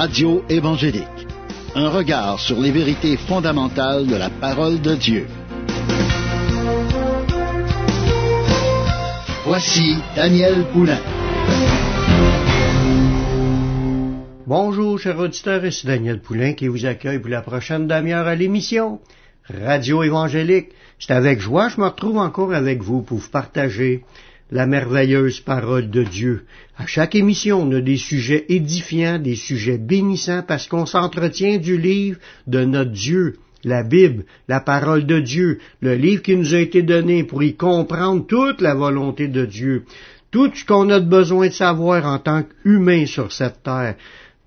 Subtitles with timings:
[0.00, 1.26] Radio évangélique.
[1.74, 5.26] Un regard sur les vérités fondamentales de la parole de Dieu.
[9.44, 11.02] Voici Daniel Poulain.
[14.46, 19.00] Bonjour, chers auditeurs, ici Daniel Poulain qui vous accueille pour la prochaine demi-heure à l'émission
[19.50, 20.70] Radio évangélique.
[20.98, 24.02] C'est avec joie que je me retrouve encore avec vous pour vous partager
[24.50, 26.44] la merveilleuse parole de Dieu.
[26.76, 31.76] À chaque émission, on a des sujets édifiants, des sujets bénissants, parce qu'on s'entretient du
[31.78, 36.58] livre de notre Dieu, la Bible, la parole de Dieu, le livre qui nous a
[36.58, 39.84] été donné pour y comprendre toute la volonté de Dieu,
[40.30, 43.96] tout ce qu'on a besoin de savoir en tant qu'humain sur cette terre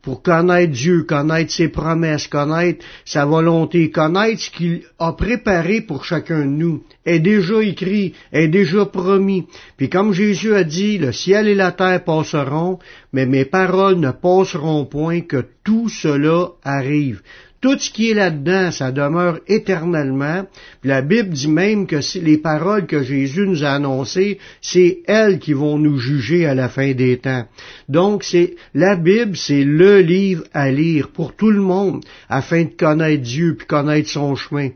[0.03, 6.03] pour connaître Dieu, connaître ses promesses, connaître sa volonté, connaître ce qu'il a préparé pour
[6.03, 9.47] chacun de nous, est déjà écrit, est déjà promis.
[9.77, 12.80] Puis comme Jésus a dit, le ciel et la terre passeront,
[13.13, 17.22] mais mes paroles ne passeront point que tout cela arrive
[17.64, 20.45] tout ce qui est là-dedans, ça demeure éternellement.
[20.83, 25.53] la Bible dit même que les paroles que Jésus nous a annoncées, c'est elles qui
[25.53, 27.45] vont nous juger à la fin des temps.
[27.88, 32.72] Donc, c'est la Bible, c'est le livre à lire pour tout le monde, afin de
[32.78, 34.72] connaître Dieu puis connaître son chemin.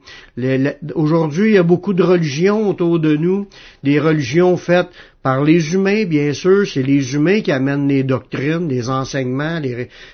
[0.96, 3.48] Aujourd'hui, il y a beaucoup de religions autour de nous,
[3.84, 8.70] des religions faites par les humains, bien sûr, c'est les humains qui amènent les doctrines,
[8.70, 9.60] les enseignements,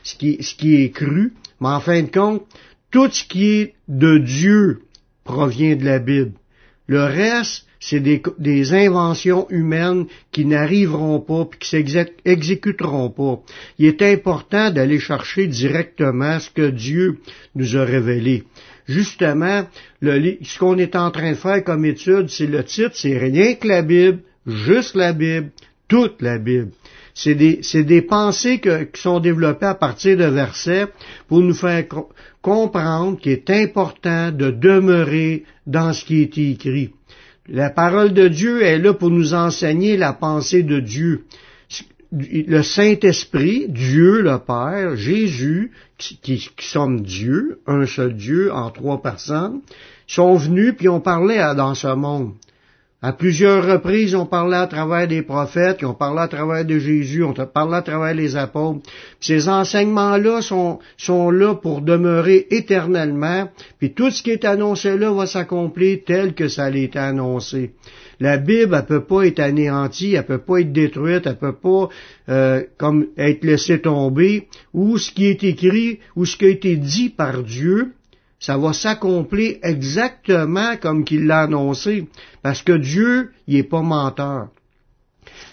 [0.01, 1.33] ce, qui, ce qui est cru.
[1.63, 2.43] Mais en fin de compte,
[2.91, 4.81] tout ce qui est de Dieu
[5.23, 6.33] provient de la Bible.
[6.87, 13.41] Le reste, c'est des, inventions humaines qui n'arriveront pas et qui s'exécuteront pas.
[13.79, 17.19] Il est important d'aller chercher directement ce que Dieu
[17.55, 18.43] nous a révélé.
[18.85, 19.65] Justement,
[20.01, 23.69] ce qu'on est en train de faire comme étude, c'est le titre, c'est rien que
[23.69, 25.51] la Bible, juste la Bible,
[25.93, 26.71] toute la Bible.
[27.13, 30.87] C'est des, pensées qui sont développées à partir de versets
[31.27, 31.85] pour nous faire
[32.41, 36.89] comprendre qu'il est important de demeurer dans ce qui est écrit.
[37.47, 41.25] La parole de Dieu est là pour nous enseigner la pensée de Dieu.
[42.11, 48.99] Le Saint-Esprit, Dieu le Père, Jésus, qui, qui, sommes Dieu, un seul Dieu en trois
[48.99, 49.61] personnes,
[50.07, 52.33] sont venus puis ont parlé dans ce monde.
[53.05, 57.21] À plusieurs reprises, on parlait à travers des prophètes, on parlait à travers de Jésus,
[57.21, 58.79] on parlait à travers les apôtres.
[59.19, 65.11] ces enseignements-là sont, sont là pour demeurer éternellement, puis tout ce qui est annoncé là
[65.11, 67.73] va s'accomplir tel que ça été annoncé.
[68.21, 71.89] La Bible, elle peut pas être anéantie, elle peut pas être détruite, elle peut pas
[72.29, 76.77] euh, comme être laissée tomber, ou ce qui est écrit, ou ce qui a été
[76.77, 77.91] dit par Dieu,
[78.43, 82.07] ça va s'accomplir exactement comme qu'il l'a annoncé,
[82.41, 84.49] parce que Dieu, il est pas menteur.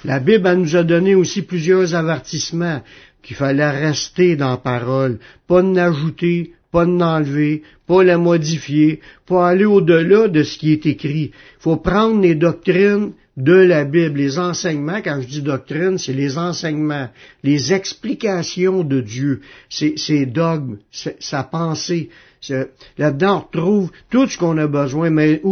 [0.04, 2.82] La Bible elle nous a donné aussi plusieurs avertissements
[3.22, 9.66] qu'il fallait rester dans la parole, pas n'ajouter, pas n'enlever, pas la modifier, pas aller
[9.66, 11.30] au-delà de ce qui est écrit.
[11.32, 16.12] Il faut prendre les doctrines de la Bible, les enseignements, quand je dis doctrine, c'est
[16.12, 17.08] les enseignements,
[17.44, 22.10] les explications de Dieu, ses, dogmes, sa pensée.
[22.96, 25.42] Là-dedans, on retrouve tout ce qu'on a besoin, mais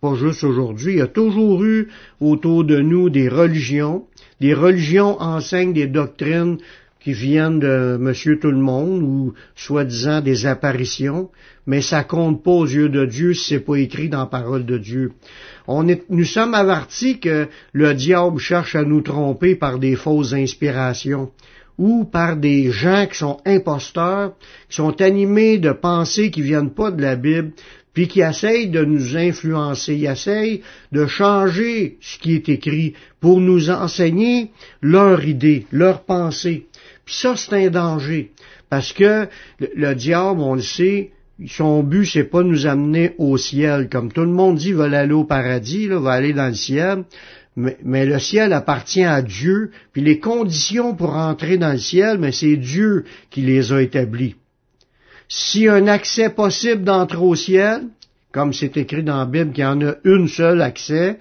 [0.00, 1.88] pas juste aujourd'hui, il y a toujours eu
[2.20, 4.04] autour de nous des religions.
[4.40, 6.58] Des religions enseignent des doctrines
[7.00, 11.30] qui viennent de Monsieur Tout-le-Monde ou soi-disant des apparitions,
[11.66, 14.64] mais ça compte pas aux yeux de Dieu si c'est pas écrit dans la parole
[14.64, 15.12] de Dieu.
[15.66, 21.30] On nous sommes avertis que le diable cherche à nous tromper par des fausses inspirations
[21.82, 24.34] ou par des gens qui sont imposteurs,
[24.68, 27.50] qui sont animés de pensées qui viennent pas de la Bible,
[27.92, 30.62] puis qui essayent de nous influencer, ils essayent
[30.92, 36.66] de changer ce qui est écrit pour nous enseigner leur idée, leur pensée.
[37.04, 38.30] Puis ça, c'est un danger,
[38.70, 39.26] parce que
[39.58, 41.10] le, diable, on le sait,
[41.48, 43.88] son but, c'est pas de nous amener au ciel.
[43.90, 47.02] Comme tout le monde dit, va aller au paradis, là, va aller dans le ciel.
[47.54, 52.32] Mais, le ciel appartient à Dieu, puis les conditions pour entrer dans le ciel, mais
[52.32, 54.36] c'est Dieu qui les a établies.
[55.28, 57.82] Si un accès possible d'entrer au ciel,
[58.32, 61.18] comme c'est écrit dans la Bible qu'il y en a une seule accès,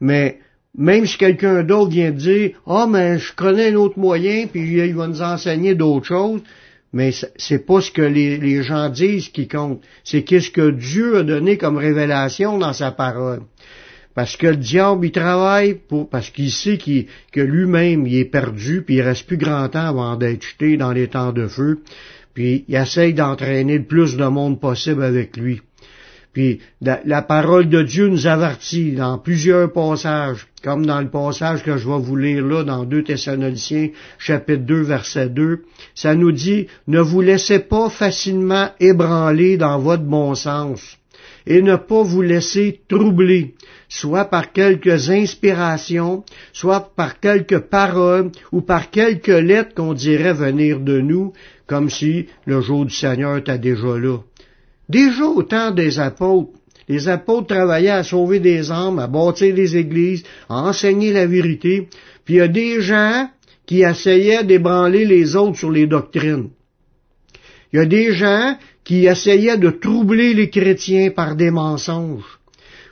[0.00, 0.38] mais
[0.76, 4.62] même si quelqu'un d'autre vient dire Ah, oh, mais je connais un autre moyen, puis
[4.62, 6.40] il va nous enseigner d'autres choses,
[6.94, 11.18] mais c'est pas ce que les, les, gens disent qui compte, c'est qu'est-ce que Dieu
[11.18, 13.42] a donné comme révélation dans sa parole.
[14.14, 18.82] Parce que le diable, il travaille pour, parce qu'il sait que lui-même, il est perdu,
[18.82, 21.80] puis il reste plus grand temps avant d'être jeté dans les temps de feu,
[22.32, 25.60] puis il essaye d'entraîner le plus de monde possible avec lui.
[26.34, 31.76] Puis la, parole de Dieu nous avertit dans plusieurs passages comme dans le passage que
[31.76, 35.62] je vais vous lire là dans 2 Thessaloniciens chapitre 2 verset 2,
[35.94, 40.98] ça nous dit ne vous laissez pas facilement ébranler dans votre bon sens
[41.46, 43.54] et ne pas vous laisser troubler,
[43.94, 50.80] soit par quelques inspirations, soit par quelques paroles ou par quelques lettres qu'on dirait venir
[50.80, 51.32] de nous,
[51.68, 54.18] comme si le jour du Seigneur était déjà là.
[54.88, 56.58] Déjà au temps des apôtres,
[56.88, 61.88] les apôtres travaillaient à sauver des âmes, à bâtir des églises, à enseigner la vérité,
[62.24, 63.30] puis il y a des gens
[63.64, 66.50] qui essayaient d'ébranler les autres sur les doctrines.
[67.72, 72.40] Il y a des gens qui essayaient de troubler les chrétiens par des mensonges.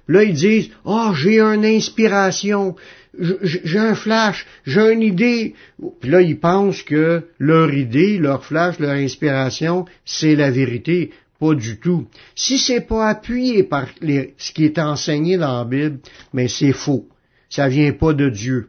[0.09, 2.75] Là, ils disent, oh, j'ai une inspiration,
[3.19, 5.55] j'ai un flash, j'ai une idée.
[6.01, 11.11] Puis là, ils pensent que leur idée, leur flash, leur inspiration, c'est la vérité.
[11.39, 12.07] Pas du tout.
[12.37, 15.99] Si c'est pas appuyé par ce qui est enseigné dans la Bible,
[16.33, 17.09] mais c'est faux.
[17.49, 18.69] Ça vient pas de Dieu.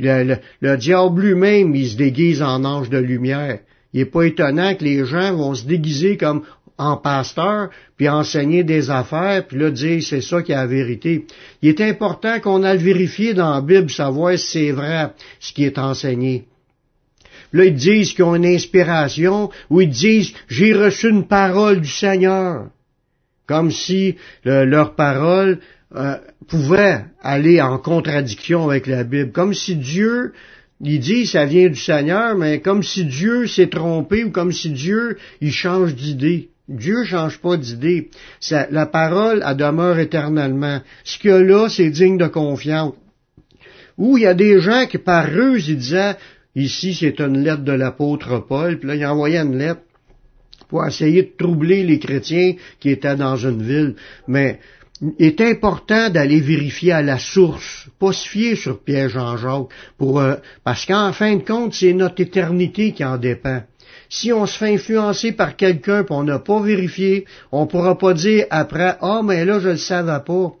[0.00, 3.60] Le, le diable lui-même, il se déguise en ange de lumière.
[3.92, 6.42] Il n'est pas étonnant que les gens vont se déguiser comme
[6.78, 11.26] en pasteur, puis enseigner des affaires, puis là dire c'est ça qui est la vérité.
[11.60, 15.10] Il est important qu'on aille vérifier dans la Bible, savoir si c'est vrai
[15.40, 16.46] ce qui est enseigné.
[17.52, 21.88] Là, ils disent qu'ils ont une inspiration, ou ils disent j'ai reçu une parole du
[21.88, 22.66] Seigneur,
[23.46, 25.58] comme si leur parole
[25.96, 26.16] euh,
[26.46, 30.32] pouvait aller en contradiction avec la Bible, comme si Dieu
[30.80, 34.70] il dit ça vient du Seigneur, mais comme si Dieu s'est trompé ou comme si
[34.70, 36.50] Dieu il change d'idée.
[36.68, 38.10] Dieu change pas d'idée.
[38.50, 40.80] La parole, elle demeure éternellement.
[41.04, 42.94] Ce a là, c'est digne de confiance.
[43.96, 46.16] Ou il y a des gens qui, par ruse, ils disaient,
[46.54, 49.80] ici, c'est une lettre de l'apôtre Paul, puis là, il envoyait une lettre
[50.68, 53.96] pour essayer de troubler les chrétiens qui étaient dans une ville.
[54.28, 54.60] Mais
[55.00, 59.68] il est important d'aller vérifier à la source, pas se fier sur Pierre Jean-Jacques,
[60.02, 63.62] euh, parce qu'en fin de compte, c'est notre éternité qui en dépend.
[64.10, 68.14] Si on se fait influencer par quelqu'un et on n'a pas vérifié, on pourra pas
[68.14, 70.52] dire après Ah, mais là, je le savais pas.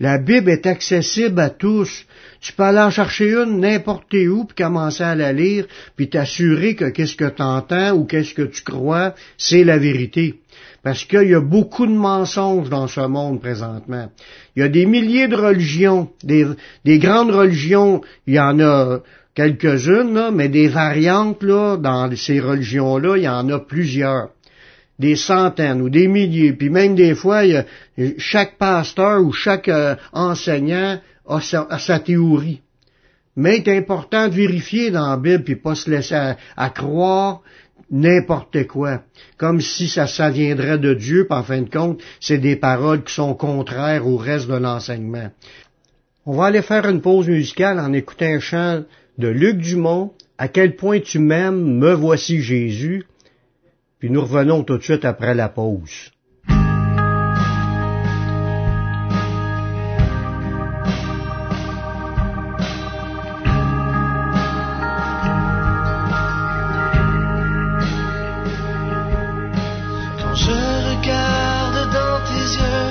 [0.00, 2.06] La Bible est accessible à tous.
[2.40, 5.66] Tu peux aller en chercher une n'importe où, puis commencer à la lire,
[5.96, 10.40] puis t'assurer que qu'est-ce que tu entends ou qu'est-ce que tu crois, c'est la vérité.
[10.82, 14.10] Parce qu'il y a beaucoup de mensonges dans ce monde présentement.
[14.54, 19.00] Il y a des milliers de religions, des grandes religions, il y en a
[19.34, 24.30] quelques-unes, mais des variantes là, dans ces religions-là, il y en a plusieurs.
[24.98, 26.52] Des centaines ou des milliers.
[26.52, 27.42] Puis même des fois,
[28.16, 32.60] chaque pasteur ou chaque euh, enseignant a sa, théorie.
[33.36, 36.14] Mais il est important de vérifier dans la Bible puis pas se laisser
[36.56, 37.40] à, croire
[37.90, 39.02] n'importe quoi,
[39.36, 43.04] comme si ça, ça viendrait de Dieu, puis en fin de compte, c'est des paroles
[43.04, 45.30] qui sont contraires au reste de l'enseignement.
[46.24, 48.84] On va aller faire une pause musicale en écoutant un chant
[49.18, 53.04] de Luc Dumont, À quel point tu m'aimes, me voici Jésus,
[54.00, 56.10] puis nous revenons tout de suite après la pause.
[70.18, 70.50] Quand je
[70.90, 72.90] regarde dans tes yeux,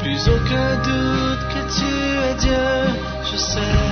[0.00, 1.90] plus aucun doute que tu
[2.28, 2.70] es Dieu,
[3.32, 3.89] je sais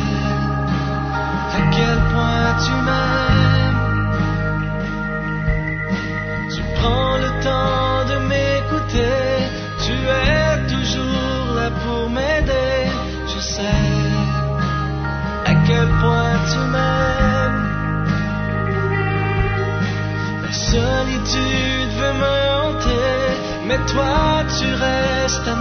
[23.92, 25.56] toi tu restes à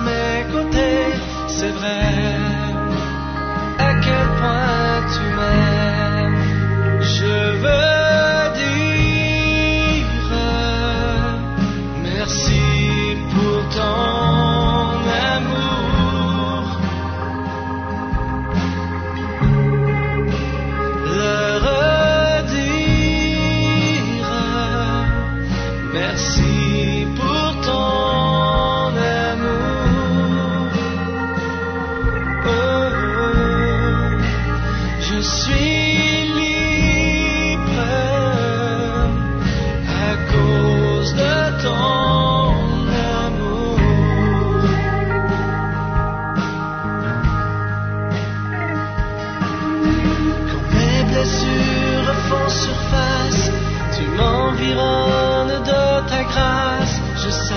[54.58, 57.02] m'environne de ta grâce.
[57.16, 57.54] Je sais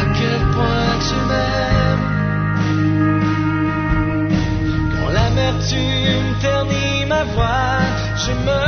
[0.00, 2.08] à quel point tu m'aimes.
[4.94, 7.80] Quand l'amertume ternit ma voix,
[8.16, 8.60] je me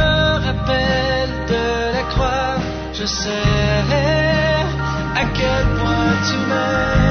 [0.47, 2.57] rappelle de la croix.
[2.93, 3.31] Je sais
[5.17, 7.04] à quel point tu m'aimes.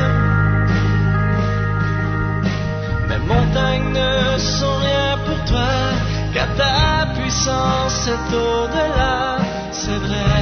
[7.43, 9.37] Puissance est au-delà,
[9.71, 10.32] c'est vrai.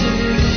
[0.00, 0.47] Jésus.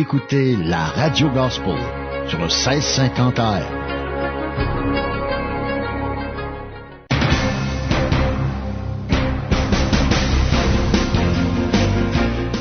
[0.00, 1.74] Écoutez la Radio Gospel
[2.28, 3.62] sur le 1650 AM.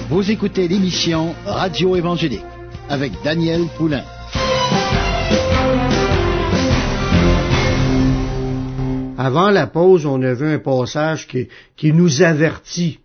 [0.09, 2.43] Vous écoutez l'émission Radio Évangélique
[2.89, 4.03] avec Daniel Poulain.
[9.19, 12.99] Avant la pause, on a vu un passage qui, qui nous avertit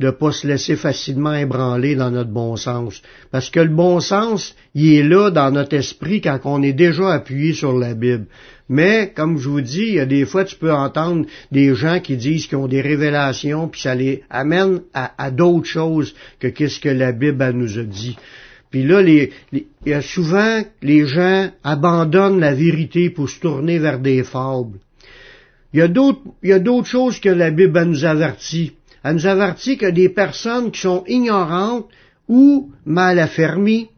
[0.00, 3.02] de pas se laisser facilement ébranler dans notre bon sens.
[3.32, 7.12] Parce que le bon sens, il est là dans notre esprit quand on est déjà
[7.12, 8.26] appuyé sur la Bible.
[8.68, 12.00] Mais, comme je vous dis, il y a des fois, tu peux entendre des gens
[12.00, 16.78] qui disent qu'ils ont des révélations, puis ça les amène à, d'autres choses que qu'est-ce
[16.78, 18.16] que la Bible nous a dit.
[18.70, 19.30] Puis là, il
[19.86, 24.78] y a souvent, les gens abandonnent la vérité pour se tourner vers des fables.
[25.72, 28.72] Il y a d'autres, il y a d'autres choses que la Bible nous avertit.
[29.08, 31.88] Elle nous avertit que des personnes qui sont ignorantes
[32.28, 33.88] ou mal affermies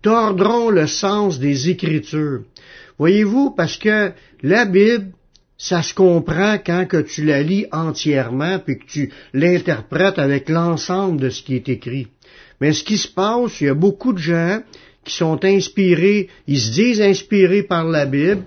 [0.00, 2.44] tordront le sens des Écritures.
[2.98, 4.12] Voyez-vous, parce que
[4.42, 5.12] la Bible,
[5.58, 11.20] ça se comprend quand que tu la lis entièrement puis que tu l'interprètes avec l'ensemble
[11.20, 12.06] de ce qui est écrit.
[12.58, 14.62] Mais ce qui se passe, il y a beaucoup de gens
[15.04, 18.44] qui sont inspirés, ils se disent inspirés par la Bible,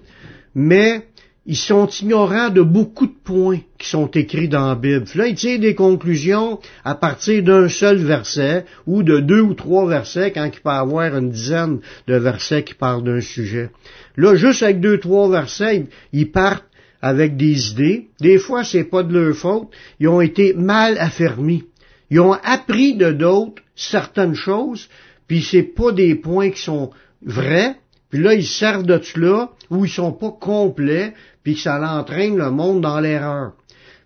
[0.55, 1.05] mais
[1.45, 5.05] ils sont ignorants de beaucoup de points qui sont écrits dans la Bible.
[5.15, 9.87] Là, ils tirent des conclusions à partir d'un seul verset ou de deux ou trois
[9.87, 13.71] versets quand il peut y avoir une dizaine de versets qui parlent d'un sujet.
[14.17, 16.67] Là, juste avec deux, trois versets, ils partent
[17.01, 18.09] avec des idées.
[18.19, 19.69] Des fois, c'est pas de leur faute.
[19.99, 21.63] Ils ont été mal affermis.
[22.11, 24.89] Ils ont appris de d'autres certaines choses,
[25.27, 26.91] puis c'est pas des points qui sont
[27.23, 27.77] vrais,
[28.11, 31.13] puis là, ils servent de cela, ou ils sont pas complets,
[31.43, 33.53] puis ça l'entraîne le monde dans l'erreur.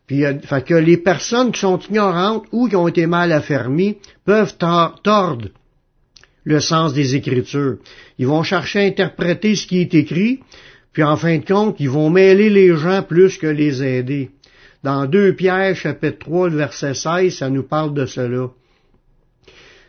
[0.05, 3.97] Puis, euh, fait que les personnes qui sont ignorantes ou qui ont été mal affermies
[4.23, 5.49] peuvent tordre
[6.43, 7.77] le sens des Écritures.
[8.19, 10.41] Ils vont chercher à interpréter ce qui est écrit,
[10.93, 14.29] puis en fin de compte, ils vont mêler les gens plus que les aider.
[14.83, 18.49] Dans 2 Pierre, chapitre 3, verset 16, ça nous parle de cela.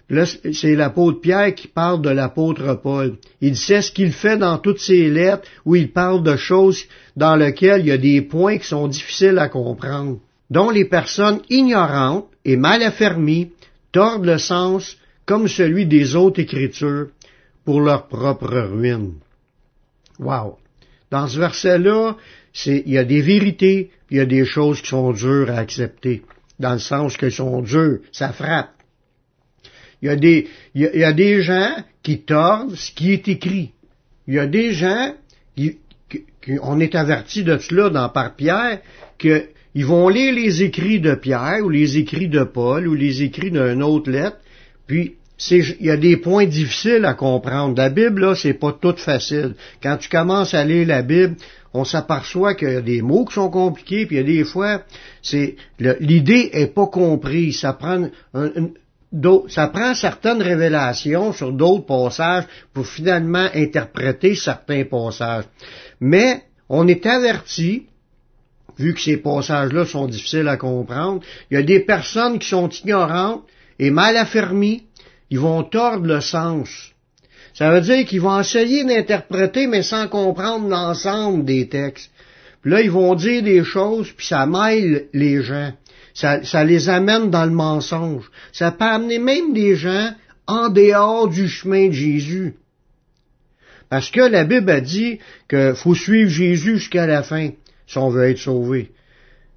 [0.08, 3.16] C'est l'apôtre Pierre qui parle de l'apôtre Paul.
[3.40, 6.84] Il sait ce qu'il fait dans toutes ses lettres où il parle de choses
[7.16, 11.40] dans lesquelles il y a des points qui sont difficiles à comprendre, dont les personnes
[11.50, 13.50] ignorantes et mal affermies
[13.90, 17.08] tordent le sens comme celui des autres écritures
[17.64, 19.14] pour leur propre ruine.
[20.20, 20.58] Wow!
[21.10, 22.16] Dans ce verset-là,
[22.66, 26.22] il y a des vérités, il y a des choses qui sont dures à accepter,
[26.60, 28.75] dans le sens qu'elles sont dures, ça frappe.
[30.06, 30.46] Il y, a des,
[30.76, 33.72] il, y a, des gens qui tordent ce qui est écrit.
[34.28, 35.14] Il y a des gens
[35.56, 35.78] qui,
[36.62, 38.78] on est averti de cela dans par Pierre,
[39.18, 43.50] qu'ils vont lire les écrits de Pierre ou les écrits de Paul ou les écrits
[43.50, 44.36] d'une autre lettre,
[44.86, 45.16] puis
[45.50, 47.76] il y a des points difficiles à comprendre.
[47.76, 49.56] La Bible, là, c'est pas tout facile.
[49.82, 51.34] Quand tu commences à lire la Bible,
[51.74, 54.44] on s'aperçoit qu'il y a des mots qui sont compliqués, puis il y a des
[54.44, 54.82] fois,
[55.20, 57.58] c'est l'idée est pas comprise.
[57.58, 58.50] Ça prend un,
[59.48, 65.44] ça prend certaines révélations sur d'autres passages pour finalement interpréter certains passages.
[66.00, 67.86] Mais on est averti,
[68.78, 72.68] vu que ces passages-là sont difficiles à comprendre, il y a des personnes qui sont
[72.68, 73.44] ignorantes
[73.78, 74.84] et mal affermies,
[75.30, 76.92] ils vont tordre le sens.
[77.54, 82.10] Ça veut dire qu'ils vont essayer d'interpréter, mais sans comprendre l'ensemble des textes.
[82.60, 85.72] Puis là, ils vont dire des choses, puis ça mêle les gens.
[86.16, 88.30] Ça, les amène dans le mensonge.
[88.50, 90.14] Ça peut amener même des gens
[90.46, 92.54] en dehors du chemin de Jésus.
[93.90, 97.50] Parce que la Bible a dit qu'il faut suivre Jésus jusqu'à la fin
[97.86, 98.92] si on veut être sauvé.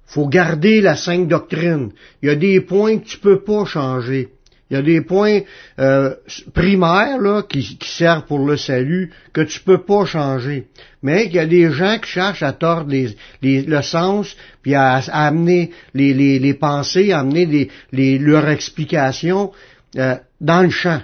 [0.04, 1.92] faut garder la sainte doctrine.
[2.20, 4.28] Il y a des points que tu peux pas changer.
[4.70, 5.40] Il y a des points
[5.80, 6.14] euh,
[6.54, 10.68] primaires là, qui, servent pour le salut que tu peux pas changer.
[11.02, 12.94] Mais il y a des gens qui cherchent à tordre
[13.42, 19.50] le sens, puis à, amener les, pensées, à amener les, leurs explications
[19.96, 21.00] euh, dans le champ.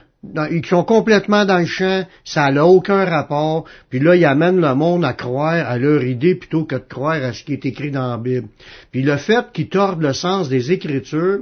[0.53, 4.75] ils sont complètement dans le champ, ça n'a aucun rapport, puis là, ils amènent le
[4.77, 7.91] monde à croire à leur idée plutôt que de croire à ce qui est écrit
[7.91, 8.47] dans la Bible.
[8.93, 11.41] Puis le fait qu'ils tordent le sens des Écritures,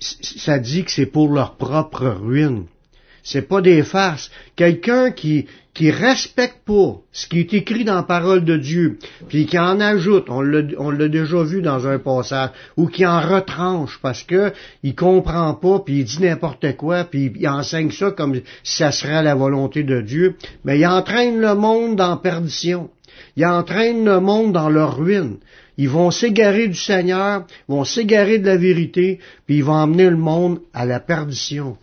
[0.00, 2.64] ça dit que c'est pour leur propre ruine.
[3.22, 4.30] C'est pas des farces.
[4.54, 9.46] Quelqu'un qui, qui respecte pas ce qui est écrit dans la parole de Dieu, puis
[9.46, 14.22] qui en ajoute, on l'a déjà vu dans un passage, ou qui en retranche parce
[14.22, 18.76] que il comprend pas, puis il dit n'importe quoi, puis il enseigne ça comme si
[18.76, 22.90] ça serait la volonté de Dieu, mais il entraîne le monde dans perdition.
[23.36, 25.38] Il entraîne le monde dans leur ruine.
[25.76, 30.16] Ils vont s'égarer du Seigneur, vont s'égarer de la vérité, puis ils vont emmener le
[30.16, 31.76] monde à la perdition.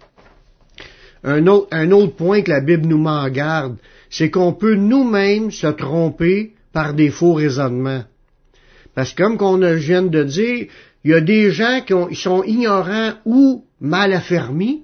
[1.23, 3.77] Un autre, un autre point que la Bible nous met en garde,
[4.10, 8.04] c'est qu'on peut nous-mêmes se tromper par des faux raisonnements.
[8.95, 10.67] Parce que comme qu'on vient de dire,
[11.04, 14.84] il y a des gens qui sont ignorants ou mal affermis,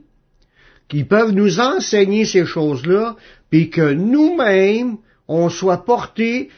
[0.88, 3.16] qui peuvent nous enseigner ces choses-là,
[3.50, 6.50] puis que nous-mêmes, on soit portés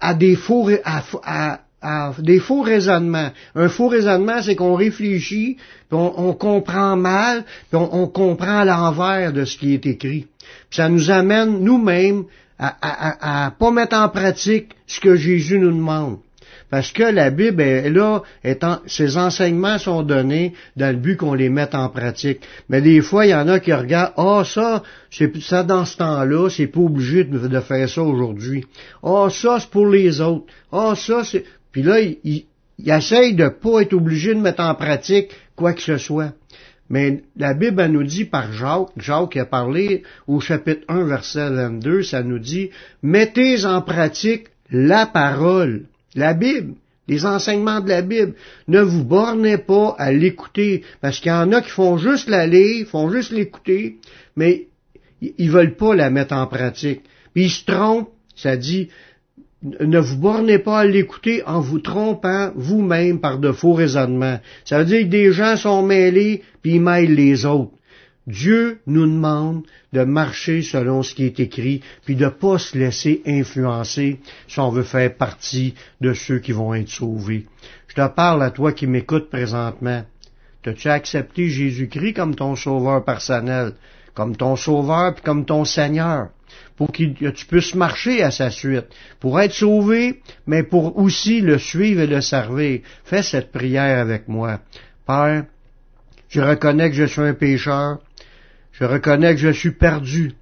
[0.00, 1.61] à des faux, à,
[2.18, 3.30] des faux raisonnements.
[3.54, 5.56] Un faux raisonnement, c'est qu'on réfléchit,
[5.88, 10.26] puis on, comprend mal, puis on, comprend l'envers de ce qui est écrit.
[10.70, 12.24] Puis ça nous amène nous-mêmes
[12.58, 16.18] à, à, pas mettre en pratique ce que Jésus nous demande.
[16.72, 21.34] Parce que la Bible est là, étant, ses enseignements sont donnés dans le but qu'on
[21.34, 22.40] les mette en pratique.
[22.70, 25.98] Mais des fois, il y en a qui regardent, ah, ça, c'est ça dans ce
[25.98, 28.64] temps-là, c'est pas obligé de, faire ça aujourd'hui.
[29.02, 30.46] Ah, ça, c'est pour les autres.
[30.72, 31.44] Ah, ça, c'est...
[31.72, 35.82] Puis là, il, il, essaye de pas être obligé de mettre en pratique quoi que
[35.82, 36.32] ce soit.
[36.90, 42.02] Mais la Bible nous dit par Jacques, Jacques a parlé au chapitre 1, verset 22,
[42.02, 42.70] ça nous dit,
[43.02, 46.74] mettez en pratique la parole, la Bible,
[47.08, 48.34] les enseignements de la Bible.
[48.68, 52.46] Ne vous bornez pas à l'écouter, parce qu'il y en a qui font juste la
[52.46, 53.96] lire, font juste l'écouter,
[54.36, 54.66] mais
[55.20, 57.02] ils veulent pas la mettre en pratique.
[57.32, 58.88] Puis ils se trompent, ça dit,
[59.62, 64.40] ne vous bornez pas à l'écouter en vous trompant vous-même par de faux raisonnements.
[64.64, 67.72] Ça veut dire que des gens sont mêlés, puis ils mêlent les autres.
[68.26, 72.78] Dieu nous demande de marcher selon ce qui est écrit, puis de ne pas se
[72.78, 77.46] laisser influencer si on veut faire partie de ceux qui vont être sauvés.
[77.88, 80.04] Je te parle à toi qui m'écoutes présentement.
[80.62, 83.72] T'as-tu accepté Jésus-Christ comme ton sauveur personnel,
[84.14, 86.28] comme ton sauveur puis comme ton Seigneur,
[86.76, 88.86] pour que tu puisses marcher à sa suite,
[89.20, 92.80] pour être sauvé, mais pour aussi le suivre et le servir.
[93.04, 94.60] Fais cette prière avec moi.
[95.06, 95.44] Père,
[96.28, 97.98] je reconnais que je suis un pécheur,
[98.72, 100.32] je reconnais que je suis perdu,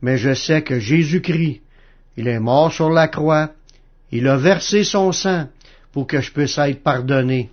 [0.00, 1.60] mais je sais que Jésus-Christ,
[2.16, 3.50] il est mort sur la croix,
[4.10, 5.48] il a versé son sang
[5.92, 7.50] pour que je puisse être pardonné.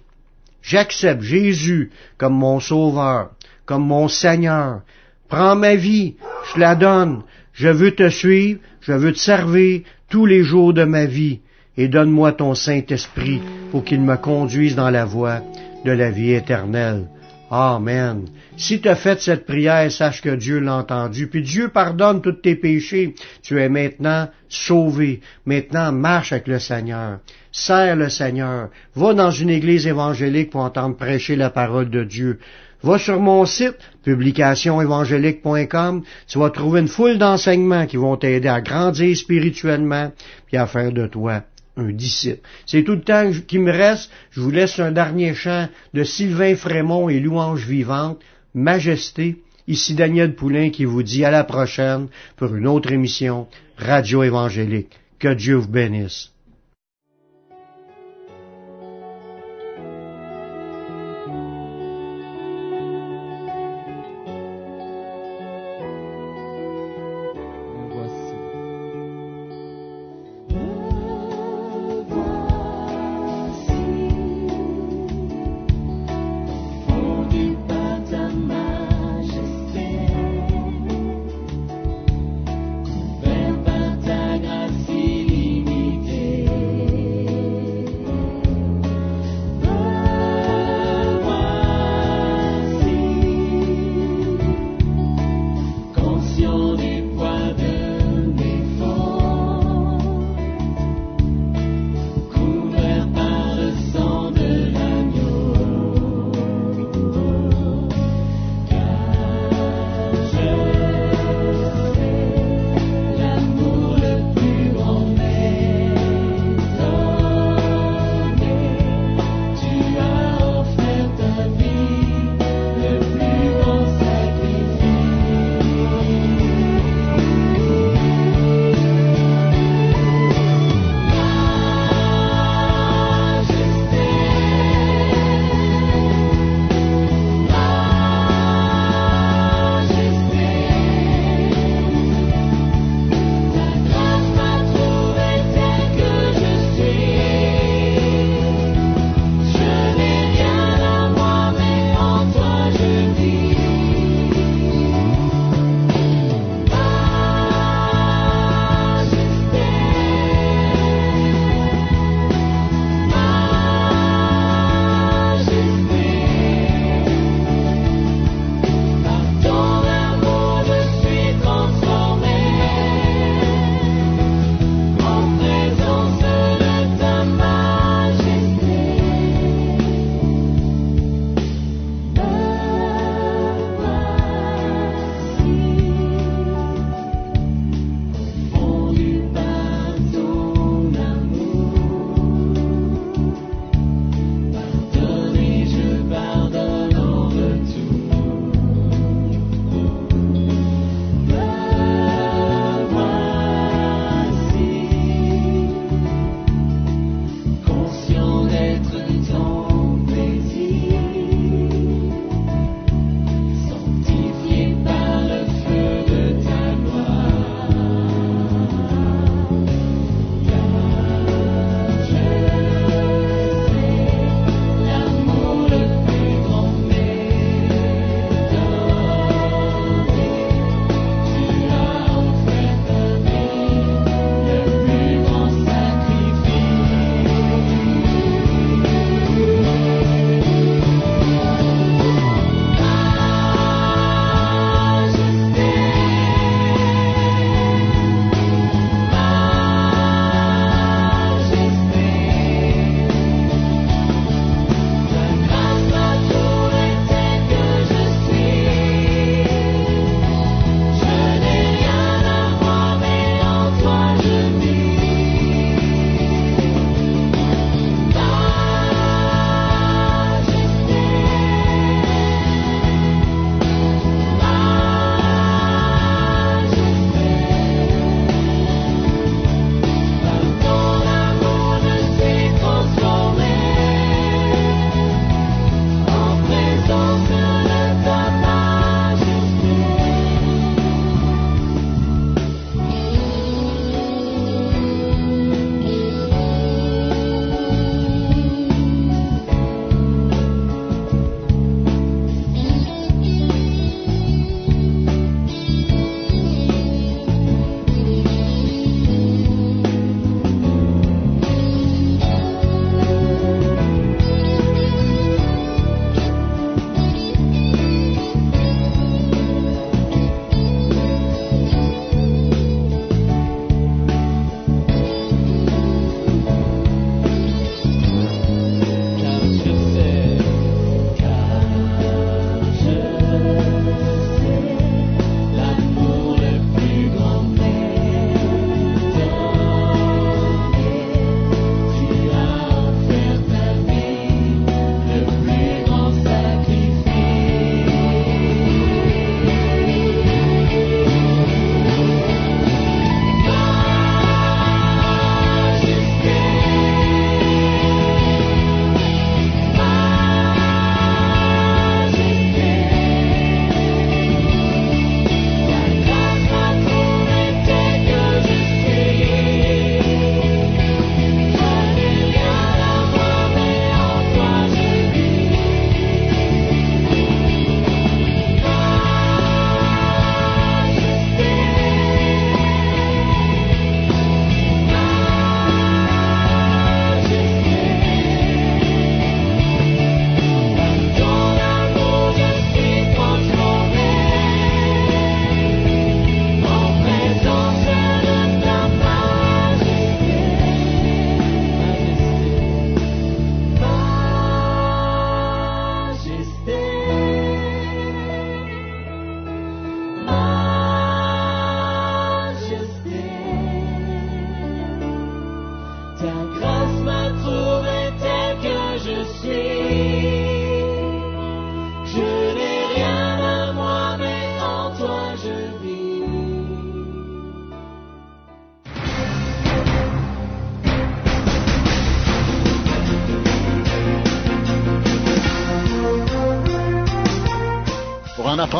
[0.61, 3.31] J'accepte Jésus comme mon sauveur,
[3.65, 4.81] comme mon Seigneur.
[5.29, 6.15] Prends ma vie,
[6.53, 7.23] je la donne.
[7.57, 11.39] Je veux te suivre, je veux te servir tous les jours de ma vie.
[11.75, 13.41] Et donne-moi ton Saint-Esprit
[13.71, 15.41] pour qu'il me conduise dans la voie
[15.83, 17.07] de la vie éternelle.
[17.49, 18.25] Amen.
[18.57, 21.27] Si tu as fait cette prière, sache que Dieu l'a entendu.
[21.27, 23.15] Puis Dieu pardonne tous tes péchés.
[23.41, 25.21] Tu es maintenant sauvé.
[25.45, 27.19] Maintenant, marche avec le Seigneur.
[27.51, 28.69] Sers le Seigneur.
[28.95, 32.39] Va dans une église évangélique pour entendre prêcher la parole de Dieu.
[32.83, 38.61] Va sur mon site, publicationévangélique.com, tu vas trouver une foule d'enseignements qui vont t'aider à
[38.61, 40.11] grandir spirituellement
[40.45, 41.41] puis à faire de toi
[41.77, 42.41] un disciple.
[42.65, 44.11] C'est tout le temps qui me reste.
[44.31, 48.19] Je vous laisse un dernier chant de Sylvain Frémont et Louange Vivante,
[48.53, 49.37] Majesté.
[49.67, 54.97] Ici Daniel Poulain qui vous dit à la prochaine pour une autre émission Radio Évangélique.
[55.19, 56.31] Que Dieu vous bénisse.